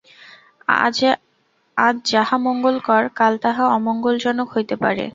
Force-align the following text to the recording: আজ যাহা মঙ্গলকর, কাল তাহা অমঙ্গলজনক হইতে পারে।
আজ 1.77 1.95
যাহা 2.05 2.35
মঙ্গলকর, 2.47 3.03
কাল 3.15 3.33
তাহা 3.43 3.63
অমঙ্গলজনক 3.77 4.47
হইতে 4.55 4.75
পারে। 4.83 5.05